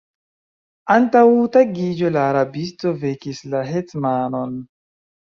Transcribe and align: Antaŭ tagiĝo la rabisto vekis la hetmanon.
Antaŭ 0.93 1.19
tagiĝo 1.55 2.09
la 2.15 2.23
rabisto 2.37 2.93
vekis 3.03 3.43
la 3.53 3.61
hetmanon. 3.67 4.57